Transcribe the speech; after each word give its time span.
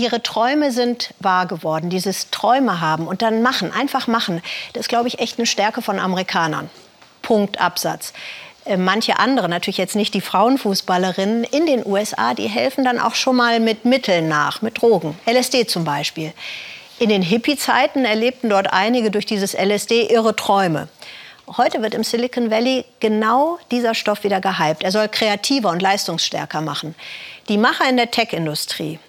ihre 0.00 0.22
Träume 0.22 0.72
sind 0.72 1.14
wahr 1.18 1.46
geworden. 1.46 1.90
Dieses 1.90 2.30
Träume 2.30 2.80
haben 2.80 3.06
und 3.06 3.22
dann 3.22 3.42
machen, 3.42 3.72
einfach 3.72 4.06
machen. 4.06 4.42
Das 4.72 4.82
ist, 4.82 4.88
glaube 4.88 5.08
ich, 5.08 5.18
echt 5.18 5.38
eine 5.38 5.46
Stärke 5.46 5.82
von 5.82 5.98
Amerikanern. 5.98 6.70
Punkt, 7.22 7.60
Absatz. 7.60 8.12
Äh, 8.64 8.76
manche 8.76 9.18
andere, 9.18 9.48
natürlich 9.48 9.78
jetzt 9.78 9.96
nicht 9.96 10.14
die 10.14 10.20
Frauenfußballerinnen 10.20 11.44
in 11.44 11.66
den 11.66 11.84
USA, 11.86 12.34
die 12.34 12.48
helfen 12.48 12.84
dann 12.84 12.98
auch 12.98 13.14
schon 13.14 13.36
mal 13.36 13.60
mit 13.60 13.84
Mitteln 13.84 14.28
nach, 14.28 14.62
mit 14.62 14.80
Drogen, 14.80 15.18
LSD 15.26 15.66
zum 15.66 15.84
Beispiel. 15.84 16.32
In 16.98 17.08
den 17.08 17.22
Hippie-Zeiten 17.22 18.04
erlebten 18.04 18.50
dort 18.50 18.72
einige 18.72 19.10
durch 19.10 19.24
dieses 19.24 19.54
LSD 19.54 20.12
irre 20.12 20.36
Träume. 20.36 20.88
Heute 21.56 21.82
wird 21.82 21.94
im 21.94 22.04
Silicon 22.04 22.48
Valley 22.48 22.84
genau 23.00 23.58
dieser 23.72 23.94
Stoff 23.94 24.22
wieder 24.22 24.40
gehypt. 24.40 24.84
Er 24.84 24.92
soll 24.92 25.08
kreativer 25.08 25.70
und 25.70 25.82
leistungsstärker 25.82 26.60
machen. 26.60 26.94
Die 27.48 27.58
Macher 27.58 27.88
in 27.88 27.96
der 27.96 28.12
Tech-Industrie, 28.12 29.00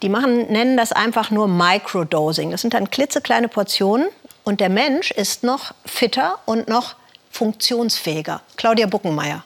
die 0.00 0.08
machen, 0.08 0.50
nennen 0.50 0.78
das 0.78 0.92
einfach 0.92 1.30
nur 1.30 1.46
Microdosing. 1.46 2.52
Das 2.52 2.62
sind 2.62 2.72
dann 2.72 2.88
klitzekleine 2.88 3.48
Portionen 3.48 4.08
und 4.44 4.60
der 4.60 4.70
Mensch 4.70 5.10
ist 5.10 5.44
noch 5.44 5.74
fitter 5.84 6.38
und 6.46 6.68
noch 6.68 6.96
funktionsfähiger. 7.30 8.40
Claudia 8.56 8.86
Buckenmeier. 8.86 9.44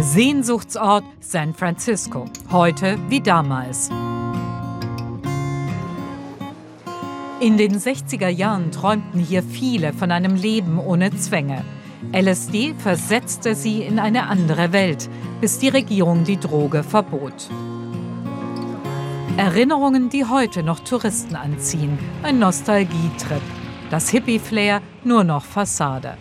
Sehnsuchtsort 0.00 1.04
San 1.20 1.54
Francisco. 1.54 2.26
Heute 2.50 2.98
wie 3.08 3.20
damals. 3.20 3.88
In 7.38 7.58
den 7.58 7.78
60er 7.78 8.28
Jahren 8.28 8.72
träumten 8.72 9.20
hier 9.20 9.42
viele 9.42 9.92
von 9.92 10.10
einem 10.10 10.36
Leben 10.36 10.78
ohne 10.78 11.14
Zwänge. 11.14 11.66
LSD 12.10 12.74
versetzte 12.78 13.54
sie 13.54 13.82
in 13.82 13.98
eine 13.98 14.28
andere 14.28 14.72
Welt, 14.72 15.10
bis 15.42 15.58
die 15.58 15.68
Regierung 15.68 16.24
die 16.24 16.40
Droge 16.40 16.82
verbot. 16.82 17.50
Erinnerungen, 19.36 20.08
die 20.08 20.24
heute 20.24 20.62
noch 20.62 20.80
Touristen 20.80 21.36
anziehen, 21.36 21.98
ein 22.22 22.38
Nostalgietrip. 22.38 23.42
Das 23.90 24.08
Hippie-Flair 24.08 24.80
nur 25.04 25.22
noch 25.22 25.44
Fassade. 25.44 26.16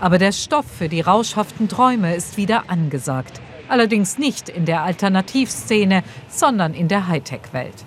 Aber 0.00 0.18
der 0.18 0.32
Stoff 0.32 0.66
für 0.66 0.88
die 0.88 1.02
rauschhaften 1.02 1.68
Träume 1.68 2.16
ist 2.16 2.36
wieder 2.36 2.64
angesagt. 2.66 3.40
Allerdings 3.68 4.18
nicht 4.18 4.48
in 4.48 4.64
der 4.64 4.82
Alternativszene, 4.82 6.02
sondern 6.26 6.74
in 6.74 6.88
der 6.88 7.06
Hightech-Welt. 7.06 7.84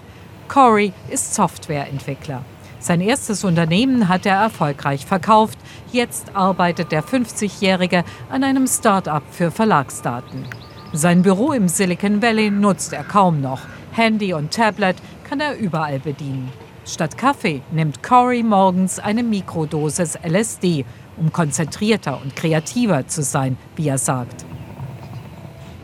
Corey 0.47 0.93
ist 1.09 1.35
Softwareentwickler. 1.35 2.45
Sein 2.81 2.99
erstes 2.99 3.43
Unternehmen 3.43 4.09
hat 4.09 4.25
er 4.25 4.37
erfolgreich 4.37 5.05
verkauft. 5.05 5.59
Jetzt 5.91 6.35
arbeitet 6.35 6.91
der 6.91 7.03
50-Jährige 7.03 8.03
an 8.27 8.43
einem 8.43 8.65
Start-up 8.65 9.21
für 9.29 9.51
Verlagsdaten. 9.51 10.47
Sein 10.91 11.21
Büro 11.21 11.51
im 11.51 11.67
Silicon 11.67 12.23
Valley 12.23 12.49
nutzt 12.49 12.91
er 12.91 13.03
kaum 13.03 13.39
noch. 13.39 13.61
Handy 13.91 14.33
und 14.33 14.51
Tablet 14.51 14.95
kann 15.29 15.39
er 15.39 15.57
überall 15.57 15.99
bedienen. 15.99 16.51
Statt 16.83 17.19
Kaffee 17.19 17.61
nimmt 17.71 18.01
Corey 18.01 18.41
morgens 18.41 18.97
eine 18.97 19.21
Mikrodosis 19.21 20.17
LSD, 20.27 20.83
um 21.17 21.31
konzentrierter 21.31 22.19
und 22.19 22.35
kreativer 22.35 23.07
zu 23.07 23.21
sein, 23.21 23.59
wie 23.75 23.89
er 23.89 23.99
sagt. 23.99 24.43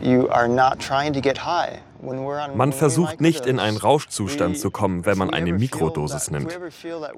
You 0.02 0.28
are 0.30 0.48
not 0.48 0.80
trying 0.80 1.12
to 1.12 1.20
get 1.20 1.38
high. 1.38 1.78
Man 2.54 2.72
versucht 2.72 3.20
nicht 3.20 3.46
in 3.46 3.58
einen 3.58 3.76
Rauschzustand 3.76 4.58
zu 4.58 4.70
kommen, 4.70 5.04
wenn 5.04 5.18
man 5.18 5.30
eine 5.30 5.52
Mikrodosis 5.52 6.30
nimmt. 6.30 6.58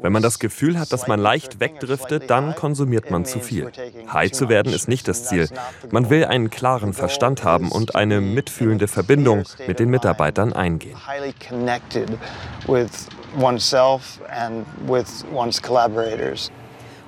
Wenn 0.00 0.12
man 0.12 0.22
das 0.22 0.38
Gefühl 0.38 0.78
hat, 0.78 0.92
dass 0.92 1.06
man 1.06 1.20
leicht 1.20 1.60
wegdriftet, 1.60 2.30
dann 2.30 2.54
konsumiert 2.54 3.10
man 3.10 3.24
zu 3.24 3.40
viel. 3.40 3.70
High 4.12 4.32
zu 4.32 4.48
werden 4.48 4.72
ist 4.72 4.88
nicht 4.88 5.08
das 5.08 5.24
Ziel. 5.24 5.48
Man 5.90 6.08
will 6.10 6.24
einen 6.24 6.50
klaren 6.50 6.92
Verstand 6.92 7.44
haben 7.44 7.70
und 7.70 7.94
eine 7.94 8.20
mitfühlende 8.20 8.88
Verbindung 8.88 9.44
mit 9.66 9.78
den 9.80 9.90
Mitarbeitern 9.90 10.52
eingehen. 10.52 10.96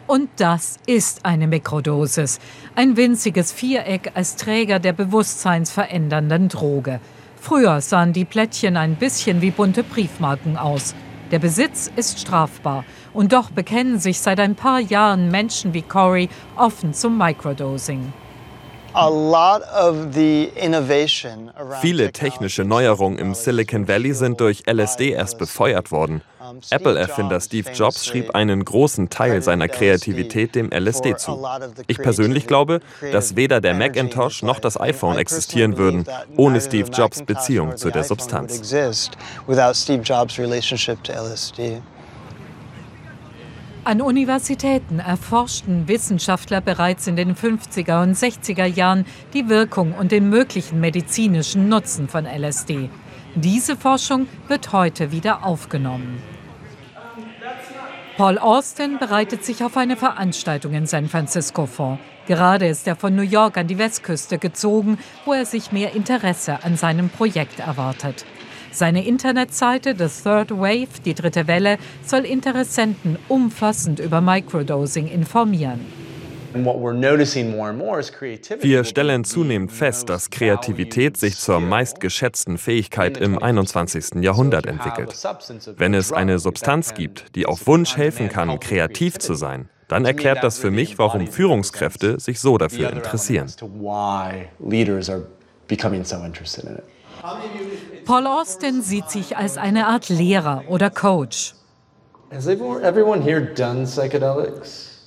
Und 0.06 0.28
das 0.36 0.76
ist 0.86 1.24
eine 1.24 1.46
Mikrodosis. 1.46 2.40
Ein 2.74 2.96
winziges 2.96 3.52
Viereck 3.52 4.12
als 4.14 4.36
Träger 4.36 4.78
der 4.78 4.92
bewusstseinsverändernden 4.92 6.48
Droge. 6.48 7.00
Früher 7.42 7.80
sahen 7.80 8.12
die 8.12 8.24
Plättchen 8.24 8.76
ein 8.76 8.94
bisschen 8.94 9.40
wie 9.40 9.50
bunte 9.50 9.82
Briefmarken 9.82 10.56
aus. 10.56 10.94
Der 11.32 11.40
Besitz 11.40 11.90
ist 11.96 12.20
strafbar. 12.20 12.84
Und 13.12 13.32
doch 13.32 13.50
bekennen 13.50 13.98
sich 13.98 14.20
seit 14.20 14.38
ein 14.38 14.54
paar 14.54 14.78
Jahren 14.78 15.28
Menschen 15.28 15.74
wie 15.74 15.82
Corey 15.82 16.28
offen 16.56 16.94
zum 16.94 17.18
Microdosing. 17.18 18.12
Viele 21.80 22.12
technische 22.12 22.64
Neuerungen 22.64 23.18
im 23.18 23.34
Silicon 23.34 23.88
Valley 23.88 24.12
sind 24.12 24.40
durch 24.40 24.64
LSD 24.66 25.10
erst 25.10 25.38
befeuert 25.38 25.90
worden. 25.90 26.22
Apple-Erfinder 26.70 27.40
Steve 27.40 27.70
Jobs 27.70 28.04
schrieb 28.04 28.34
einen 28.34 28.64
großen 28.64 29.08
Teil 29.10 29.42
seiner 29.42 29.68
Kreativität 29.68 30.54
dem 30.54 30.70
LSD 30.70 31.16
zu. 31.16 31.42
Ich 31.86 31.98
persönlich 31.98 32.46
glaube, 32.46 32.80
dass 33.12 33.36
weder 33.36 33.60
der 33.60 33.74
Macintosh 33.74 34.42
noch 34.42 34.58
das 34.58 34.78
iPhone 34.80 35.18
existieren 35.18 35.78
würden 35.78 36.04
ohne 36.36 36.60
Steve 36.60 36.90
Jobs 36.90 37.22
Beziehung 37.22 37.76
zu 37.76 37.90
der 37.90 38.04
Substanz. 38.04 38.74
An 43.84 44.00
Universitäten 44.00 45.00
erforschten 45.00 45.88
Wissenschaftler 45.88 46.60
bereits 46.60 47.08
in 47.08 47.16
den 47.16 47.34
50er 47.34 48.04
und 48.04 48.16
60er 48.16 48.64
Jahren 48.64 49.04
die 49.34 49.48
Wirkung 49.48 49.92
und 49.94 50.12
den 50.12 50.30
möglichen 50.30 50.78
medizinischen 50.78 51.68
Nutzen 51.68 52.06
von 52.06 52.24
LSD. 52.24 52.90
Diese 53.34 53.76
Forschung 53.76 54.28
wird 54.46 54.72
heute 54.72 55.10
wieder 55.10 55.44
aufgenommen. 55.44 56.22
Paul 58.16 58.38
Austin 58.38 58.98
bereitet 58.98 59.44
sich 59.44 59.64
auf 59.64 59.76
eine 59.76 59.96
Veranstaltung 59.96 60.74
in 60.74 60.86
San 60.86 61.08
Francisco 61.08 61.66
vor. 61.66 61.98
Gerade 62.28 62.68
ist 62.68 62.86
er 62.86 62.94
von 62.94 63.16
New 63.16 63.22
York 63.22 63.56
an 63.56 63.66
die 63.66 63.78
Westküste 63.78 64.38
gezogen, 64.38 64.96
wo 65.24 65.32
er 65.32 65.44
sich 65.44 65.72
mehr 65.72 65.92
Interesse 65.96 66.62
an 66.62 66.76
seinem 66.76 67.08
Projekt 67.08 67.58
erwartet. 67.58 68.24
Seine 68.72 69.06
Internetseite 69.06 69.94
The 69.96 70.08
Third 70.22 70.50
Wave, 70.50 70.88
die 71.04 71.14
dritte 71.14 71.46
Welle, 71.46 71.76
soll 72.06 72.20
Interessenten 72.20 73.18
umfassend 73.28 74.00
über 74.00 74.22
Microdosing 74.22 75.08
informieren. 75.08 75.80
Wir 78.60 78.84
stellen 78.84 79.24
zunehmend 79.24 79.72
fest, 79.72 80.08
dass 80.08 80.30
Kreativität 80.30 81.16
sich 81.16 81.36
zur 81.36 81.60
meistgeschätzten 81.60 82.58
Fähigkeit 82.58 83.16
im 83.16 83.42
21. 83.42 84.22
Jahrhundert 84.22 84.66
entwickelt. 84.66 85.14
Wenn 85.76 85.94
es 85.94 86.12
eine 86.12 86.38
Substanz 86.38 86.94
gibt, 86.94 87.34
die 87.36 87.46
auf 87.46 87.66
Wunsch 87.66 87.96
helfen 87.96 88.28
kann, 88.28 88.58
kreativ 88.60 89.18
zu 89.18 89.34
sein, 89.34 89.68
dann 89.88 90.04
erklärt 90.04 90.42
das 90.42 90.58
für 90.58 90.70
mich, 90.70 90.98
warum 90.98 91.26
Führungskräfte 91.26 92.18
sich 92.20 92.40
so 92.40 92.56
dafür 92.58 92.90
interessieren. 92.90 93.50
Paul 98.04 98.26
Austin 98.26 98.82
sieht 98.82 99.10
sich 99.10 99.36
als 99.36 99.56
eine 99.56 99.86
Art 99.86 100.08
Lehrer 100.08 100.64
oder 100.68 100.90
Coach. 100.90 101.54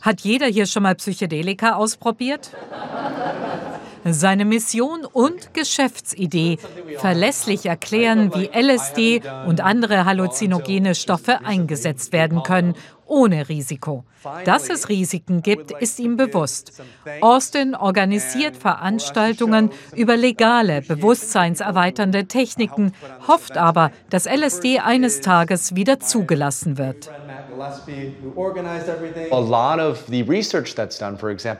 Hat 0.01 0.22
jeder 0.22 0.45
hier 0.47 0.66
schon 0.66 0.83
mal 0.83 0.95
Psychedelika 0.95 1.75
ausprobiert? 1.75 2.51
Seine 4.07 4.45
Mission 4.45 5.03
und 5.03 5.55
Geschäftsidee 5.55 6.59
verlässlich 7.00 7.66
erklären, 7.66 8.31
wie 8.35 8.51
LSD 8.53 9.23
und 9.47 9.61
andere 9.61 10.05
halluzinogene 10.05 10.94
Stoffe 10.94 11.44
eingesetzt 11.44 12.13
werden 12.13 12.44
können, 12.44 12.75
ohne 13.05 13.49
Risiko. 13.49 14.03
Dass 14.43 14.69
es 14.69 14.89
Risiken 14.89 15.41
gibt, 15.41 15.71
ist 15.71 15.99
ihm 15.99 16.17
bewusst. 16.17 16.81
Austin 17.21 17.75
organisiert 17.75 18.57
Veranstaltungen 18.57 19.69
über 19.95 20.17
legale, 20.17 20.81
bewusstseinserweiternde 20.81 22.27
Techniken, 22.27 22.93
hofft 23.27 23.57
aber, 23.57 23.91
dass 24.09 24.25
LSD 24.25 24.79
eines 24.79 25.22
Tages 25.22 25.75
wieder 25.75 25.99
zugelassen 25.99 26.78
wird. 26.78 27.11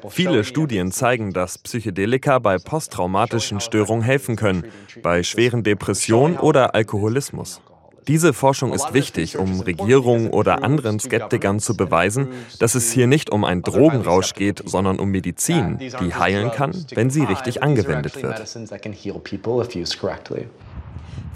Viele 0.10 0.44
Studien 0.44 0.92
zeigen, 0.92 1.34
dass 1.34 1.58
Psychedelika 1.58 2.40
bei 2.40 2.58
posttraumatischen 2.58 3.60
Störungen 3.60 4.04
helfen 4.04 4.36
können, 4.36 4.66
bei 5.02 5.24
schweren 5.24 5.64
Depressionen 5.64 6.38
oder 6.38 6.76
Alkoholismus. 6.76 7.62
Diese 8.08 8.34
Forschung 8.34 8.74
ist 8.74 8.94
wichtig, 8.94 9.38
um 9.38 9.60
Regierungen 9.62 10.30
oder 10.30 10.64
anderen 10.64 11.00
Skeptikern 11.00 11.60
zu 11.60 11.76
beweisen, 11.76 12.30
dass 12.60 12.76
es 12.76 12.92
hier 12.92 13.08
nicht 13.08 13.32
um 13.32 13.44
einen 13.44 13.64
Drogenrausch 13.64 14.34
geht, 14.34 14.62
sondern 14.66 15.00
um 15.00 15.10
Medizin, 15.10 15.78
die 15.80 16.14
heilen 16.14 16.52
kann, 16.52 16.86
wenn 16.94 17.10
sie 17.10 17.24
richtig 17.24 17.64
angewendet 17.64 18.22
wird. 18.22 18.44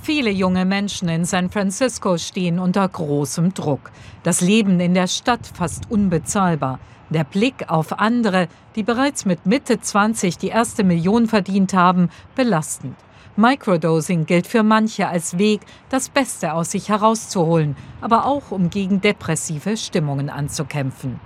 Viele 0.01 0.29
junge 0.29 0.65
Menschen 0.65 1.09
in 1.09 1.25
San 1.25 1.49
Francisco 1.49 2.17
stehen 2.17 2.59
unter 2.59 2.87
großem 2.87 3.53
Druck. 3.53 3.91
Das 4.23 4.41
Leben 4.41 4.79
in 4.79 4.93
der 4.93 5.07
Stadt 5.07 5.45
fast 5.45 5.91
unbezahlbar. 5.91 6.79
Der 7.09 7.23
Blick 7.23 7.69
auf 7.69 7.99
andere, 7.99 8.47
die 8.75 8.83
bereits 8.83 9.25
mit 9.25 9.45
Mitte 9.45 9.81
20 9.81 10.37
die 10.37 10.49
erste 10.49 10.83
Million 10.83 11.27
verdient 11.27 11.73
haben, 11.73 12.09
belastend. 12.35 12.95
Microdosing 13.35 14.25
gilt 14.25 14.47
für 14.47 14.63
manche 14.63 15.07
als 15.07 15.37
Weg, 15.37 15.61
das 15.89 16.09
Beste 16.09 16.53
aus 16.53 16.71
sich 16.71 16.89
herauszuholen, 16.89 17.75
aber 18.01 18.25
auch 18.25 18.51
um 18.51 18.69
gegen 18.69 19.01
depressive 19.01 19.77
Stimmungen 19.77 20.29
anzukämpfen. 20.29 21.19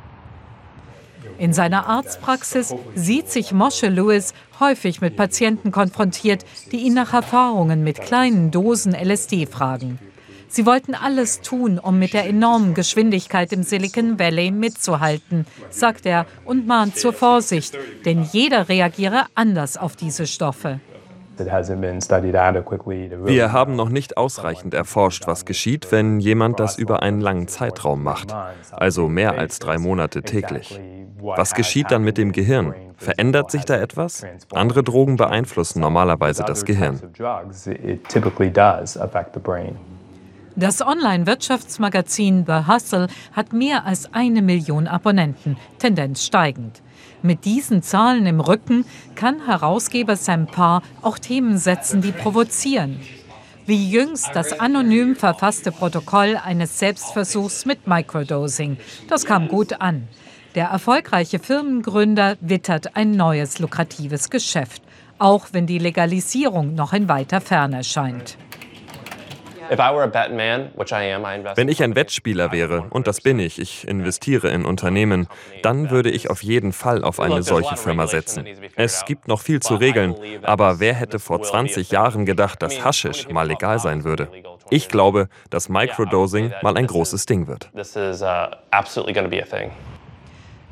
In 1.38 1.54
seiner 1.54 1.88
Arztpraxis 1.88 2.76
sieht 2.96 3.30
sich 3.30 3.52
Moshe 3.52 3.88
Lewis 3.88 4.34
häufig 4.60 5.02
mit 5.02 5.16
Patienten 5.16 5.72
konfrontiert, 5.72 6.46
die 6.72 6.78
ihn 6.78 6.94
nach 6.94 7.14
Erfahrungen 7.14 7.84
mit 7.84 8.02
kleinen 8.02 8.52
Dosen 8.52 8.94
LSD 8.94 9.48
fragen. 9.48 10.00
Sie 10.48 10.68
wollten 10.68 10.94
alles 10.94 11.42
tun, 11.42 11.80
um 11.80 11.98
mit 11.98 12.14
der 12.14 12.28
enormen 12.28 12.76
Geschwindigkeit 12.76 13.52
im 13.52 13.64
Silicon 13.64 14.20
Valley 14.20 14.52
mitzuhalten, 14.52 15.48
sagt 15.72 16.06
er 16.06 16.28
und 16.46 16.68
mahnt 16.68 16.96
zur 16.96 17.12
Vorsicht, 17.12 17.76
denn 18.06 18.22
jeder 18.32 18.70
reagiere 18.70 19.26
anders 19.34 19.78
auf 19.78 19.96
diese 19.96 20.28
Stoffe. 20.28 20.80
Wir 23.26 23.52
haben 23.52 23.76
noch 23.76 23.90
nicht 23.90 24.18
ausreichend 24.18 24.74
erforscht, 24.74 25.28
was 25.28 25.46
geschieht, 25.46 25.92
wenn 25.92 26.20
jemand 26.20 26.60
das 26.60 26.78
über 26.78 27.02
einen 27.02 27.22
langen 27.22 27.48
Zeitraum 27.48 28.04
macht, 28.04 28.34
also 28.72 29.08
mehr 29.08 29.38
als 29.38 29.60
drei 29.60 29.78
Monate 29.78 30.22
täglich. 30.22 30.80
Was 31.20 31.54
geschieht 31.54 31.92
dann 31.92 32.04
mit 32.04 32.18
dem 32.18 32.32
Gehirn? 32.34 32.74
Verändert 32.98 33.50
sich 33.50 33.66
da 33.66 33.78
etwas? 33.78 34.26
Andere 34.52 34.84
Drogen 34.84 35.16
beeinflussen 35.16 35.80
normalerweise 35.80 36.44
das 36.44 36.66
Gehirn. 36.66 37.02
Das 40.56 40.82
Online-Wirtschaftsmagazin 40.86 42.46
The 42.46 42.68
Hustle 42.68 43.08
hat 43.32 43.54
mehr 43.54 43.86
als 43.86 44.14
eine 44.14 44.42
Million 44.44 44.88
Abonnenten, 44.88 45.58
Tendenz 45.80 46.26
steigend. 46.26 46.84
Mit 47.22 47.46
diesen 47.46 47.82
Zahlen 47.82 48.26
im 48.26 48.40
Rücken 48.40 48.86
kann 49.16 49.46
Herausgeber 49.46 50.16
Sam 50.16 50.48
Parr 50.48 50.82
auch 51.02 51.18
Themen 51.18 51.58
setzen, 51.58 52.02
die 52.02 52.12
provozieren. 52.12 53.00
Wie 53.66 53.90
jüngst 53.90 54.32
das 54.34 54.60
anonym 54.60 55.16
verfasste 55.16 55.72
Protokoll 55.72 56.38
eines 56.44 56.80
Selbstversuchs 56.80 57.66
mit 57.66 57.88
Microdosing. 57.88 58.78
Das 59.08 59.26
kam 59.26 59.48
gut 59.48 59.80
an. 59.80 60.08
Der 60.56 60.66
erfolgreiche 60.66 61.40
Firmengründer 61.40 62.36
wittert 62.42 62.96
ein 62.96 63.12
neues 63.12 63.60
lukratives 63.60 64.30
Geschäft, 64.30 64.84
auch 65.18 65.48
wenn 65.54 65.66
die 65.66 65.80
Legalisierung 65.80 66.76
noch 66.76 66.92
in 66.92 67.08
weiter 67.08 67.40
Ferne 67.40 67.84
scheint. 67.84 68.38
Wenn 71.56 71.70
ich 71.70 71.84
ein 71.84 71.96
Wettspieler 71.96 72.52
wäre, 72.52 72.86
und 72.90 73.08
das 73.08 73.22
bin 73.22 73.40
ich, 73.40 73.60
ich 73.60 73.88
investiere 73.88 74.50
in 74.50 74.66
Unternehmen, 74.66 75.28
dann 75.62 75.90
würde 75.90 76.10
ich 76.10 76.30
auf 76.30 76.44
jeden 76.44 76.74
Fall 76.74 77.04
auf 77.04 77.20
eine 77.20 77.44
solche 77.44 77.78
Firma 77.78 78.08
setzen. 78.08 78.46
Es 78.76 79.06
gibt 79.06 79.28
noch 79.28 79.42
viel 79.42 79.60
zu 79.60 79.76
regeln, 79.76 80.16
aber 80.42 80.80
wer 80.80 80.94
hätte 80.94 81.20
vor 81.20 81.42
20 81.42 81.92
Jahren 81.92 82.26
gedacht, 82.26 82.62
dass 82.62 82.84
Haschisch 82.84 83.28
mal 83.30 83.48
legal 83.48 83.80
sein 83.80 84.04
würde? 84.04 84.30
Ich 84.70 84.90
glaube, 84.90 85.28
dass 85.50 85.70
Microdosing 85.70 86.54
mal 86.62 86.78
ein 86.78 86.88
großes 86.88 87.26
Ding 87.26 87.48
wird. 87.48 87.70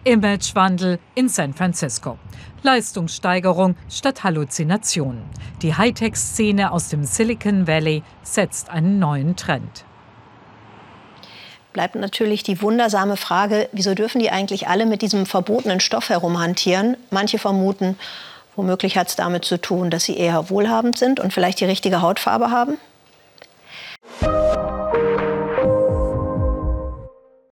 Imagewandel 0.03 0.97
in 1.13 1.29
San 1.29 1.53
Francisco. 1.53 2.17
Leistungssteigerung 2.63 3.75
statt 3.87 4.23
Halluzination. 4.23 5.21
Die 5.61 5.75
Hightech-Szene 5.75 6.71
aus 6.71 6.89
dem 6.89 7.03
Silicon 7.03 7.67
Valley 7.67 8.01
setzt 8.23 8.69
einen 8.69 8.97
neuen 8.97 9.35
Trend. 9.35 9.85
Bleibt 11.73 11.95
natürlich 11.95 12.43
die 12.43 12.61
wundersame 12.61 13.15
Frage, 13.15 13.69
wieso 13.71 13.93
dürfen 13.93 14.19
die 14.19 14.31
eigentlich 14.31 14.67
alle 14.67 14.85
mit 14.85 15.03
diesem 15.03 15.25
verbotenen 15.25 15.79
Stoff 15.79 16.09
herumhantieren? 16.09 16.97
Manche 17.11 17.37
vermuten, 17.37 17.97
womöglich 18.55 18.97
hat 18.97 19.09
es 19.09 19.15
damit 19.15 19.45
zu 19.45 19.61
tun, 19.61 19.91
dass 19.91 20.03
sie 20.03 20.17
eher 20.17 20.49
wohlhabend 20.49 20.97
sind 20.97 21.19
und 21.19 21.31
vielleicht 21.31 21.59
die 21.59 21.65
richtige 21.65 22.01
Hautfarbe 22.01 22.49
haben. 22.49 22.77